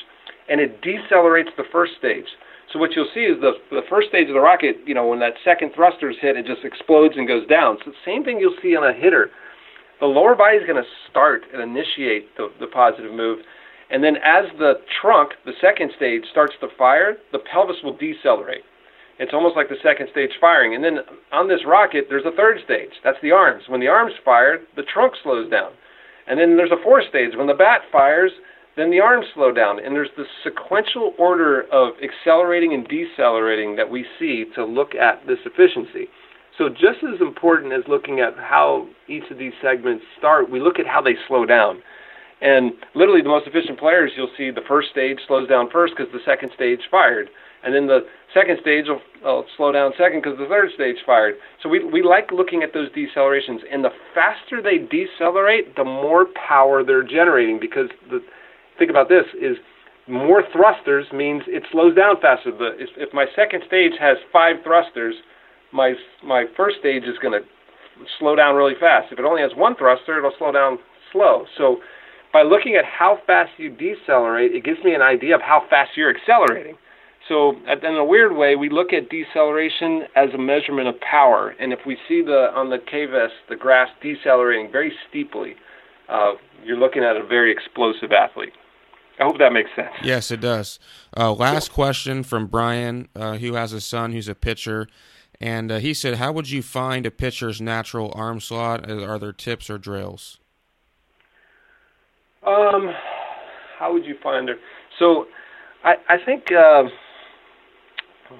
[0.50, 2.26] and it decelerates the first stage.
[2.72, 5.20] So what you'll see is the the first stage of the rocket, you know, when
[5.20, 7.78] that second thruster is hit, it just explodes and goes down.
[7.86, 9.30] So the same thing you'll see on a hitter.
[10.00, 13.40] The lower body is going to start and initiate the, the positive move,
[13.94, 18.64] and then as the trunk, the second stage, starts to fire, the pelvis will decelerate.
[19.20, 20.74] It's almost like the second stage firing.
[20.74, 20.98] And then
[21.32, 22.90] on this rocket, there's a third stage.
[23.04, 23.64] That's the arms.
[23.70, 25.74] When the arms fire, the trunk slows down.
[26.26, 27.38] And then there's a fourth stage.
[27.38, 28.32] When the bat fires,
[28.76, 29.78] then the arms slow down.
[29.78, 35.22] And there's the sequential order of accelerating and decelerating that we see to look at
[35.28, 36.10] this efficiency.
[36.58, 40.80] So, just as important as looking at how each of these segments start, we look
[40.80, 41.82] at how they slow down.
[42.44, 46.12] And literally, the most efficient players, you'll see the first stage slows down first because
[46.12, 47.30] the second stage fired.
[47.64, 48.02] And then the
[48.34, 51.36] second stage will, will slow down second because the third stage fired.
[51.62, 53.64] So we, we like looking at those decelerations.
[53.72, 58.20] And the faster they decelerate, the more power they're generating because the
[58.78, 59.56] think about this is
[60.08, 62.52] more thrusters means it slows down faster.
[62.52, 65.16] The, if, if my second stage has five thrusters,
[65.72, 67.48] my my first stage is going to
[68.20, 69.14] slow down really fast.
[69.14, 70.80] If it only has one thruster, it'll slow down
[71.14, 71.46] slow.
[71.58, 71.78] So
[72.34, 75.92] by looking at how fast you decelerate, it gives me an idea of how fast
[75.96, 76.76] you're accelerating.
[77.30, 81.56] So in a weird way, we look at deceleration as a measurement of power.
[81.60, 85.56] And if we see the on the K-Vest, the grass decelerating very steeply,
[86.10, 86.34] uh,
[86.66, 88.54] you're looking at a very explosive athlete.
[89.20, 89.94] I hope that makes sense.
[90.04, 90.80] Yes, it does.
[91.16, 94.88] Uh, last question from Brian, uh, who has a son who's a pitcher.
[95.40, 98.90] And uh, he said, How would you find a pitcher's natural arm slot?
[98.90, 100.40] Are there tips or drills?
[102.46, 102.92] Um,
[103.80, 104.58] how would you find it?
[105.00, 105.26] So,
[105.84, 106.84] I I think uh,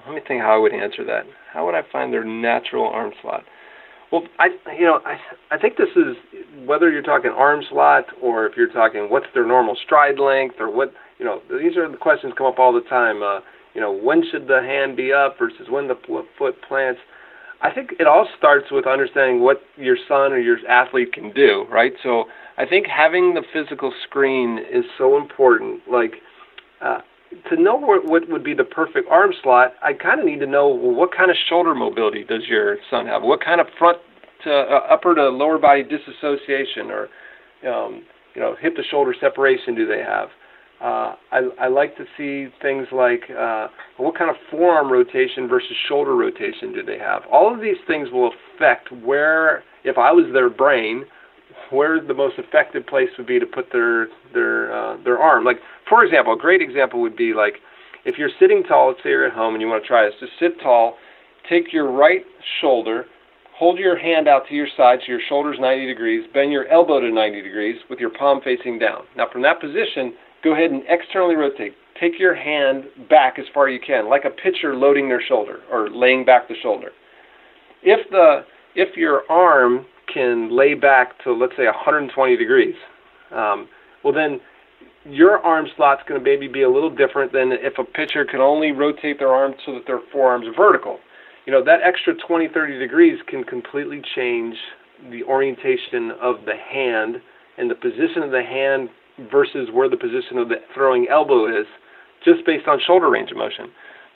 [0.06, 1.24] let me think how I would answer that.
[1.52, 3.44] How would I find their natural arm slot?
[4.12, 4.48] Well, I
[4.78, 5.16] you know I
[5.54, 6.16] I think this is
[6.66, 10.70] whether you're talking arm slot or if you're talking what's their normal stride length or
[10.70, 13.22] what you know these are the questions come up all the time.
[13.22, 13.40] Uh,
[13.74, 15.96] you know when should the hand be up versus when the
[16.38, 17.00] foot plants.
[17.64, 21.64] I think it all starts with understanding what your son or your athlete can do,
[21.72, 21.94] right?
[22.02, 22.26] So
[22.58, 25.80] I think having the physical screen is so important.
[25.90, 26.16] Like
[26.82, 26.98] uh,
[27.48, 30.46] to know what, what would be the perfect arm slot, I kind of need to
[30.46, 33.22] know well, what kind of shoulder mobility does your son have?
[33.22, 33.96] What kind of front
[34.44, 37.08] to uh, upper to lower body disassociation or
[37.66, 38.02] um,
[38.34, 40.28] you know hip to shoulder separation do they have?
[40.84, 45.72] Uh, I, I like to see things like uh, what kind of forearm rotation versus
[45.88, 47.22] shoulder rotation do they have.
[47.32, 51.06] All of these things will affect where, if I was their brain,
[51.70, 55.44] where the most effective place would be to put their their uh, their arm.
[55.44, 55.56] Like
[55.88, 57.54] for example, a great example would be like
[58.04, 60.12] if you're sitting tall, let's say you're at home and you want to try this,
[60.20, 60.96] just sit tall,
[61.48, 62.26] take your right
[62.60, 63.06] shoulder,
[63.56, 67.00] hold your hand out to your side so your shoulder's 90 degrees, bend your elbow
[67.00, 69.04] to 90 degrees with your palm facing down.
[69.16, 70.12] Now from that position,
[70.44, 71.72] go ahead and externally rotate.
[71.98, 75.60] Take your hand back as far as you can, like a pitcher loading their shoulder
[75.72, 76.90] or laying back the shoulder.
[77.82, 78.44] If the
[78.76, 82.74] if your arm can lay back to let's say 120 degrees,
[83.32, 83.68] um,
[84.04, 84.40] well then
[85.04, 88.40] your arm slot's going to maybe be a little different than if a pitcher can
[88.40, 90.98] only rotate their arm so that their forearm's vertical.
[91.46, 94.56] You know that extra 20, 30 degrees can completely change
[95.10, 97.16] the orientation of the hand
[97.58, 98.88] and the position of the hand
[99.30, 101.66] versus where the position of the throwing elbow is,
[102.24, 103.66] just based on shoulder range of motion.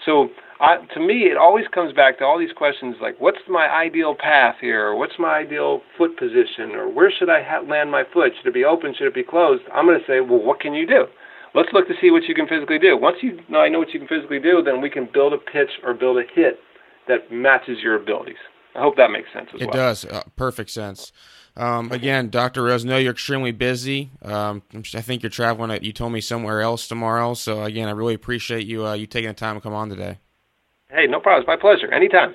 [0.05, 0.29] So
[0.61, 4.15] I, to me, it always comes back to all these questions like, what's my ideal
[4.19, 4.89] path here?
[4.89, 6.73] Or what's my ideal foot position?
[6.73, 8.33] Or where should I ha- land my foot?
[8.37, 8.95] Should it be open?
[8.97, 9.63] Should it be closed?
[9.73, 11.07] I'm going to say, well, what can you do?
[11.55, 12.97] Let's look to see what you can physically do.
[12.97, 15.39] Once you know I know what you can physically do, then we can build a
[15.39, 16.59] pitch or build a hit
[17.09, 18.37] that matches your abilities.
[18.75, 19.75] I hope that makes sense as it well.
[19.75, 20.05] It does.
[20.05, 21.13] Uh, perfect sense.
[21.59, 22.63] Um, again, Dr.
[22.63, 24.11] Rose, know you're extremely busy.
[24.23, 25.77] Um, I think you're traveling.
[25.83, 27.35] you told me somewhere else tomorrow.
[27.35, 30.19] So again, I really appreciate you uh, you taking the time to come on today.
[30.89, 31.43] Hey, no problem.
[31.43, 31.93] It's my pleasure.
[31.93, 32.35] Anytime.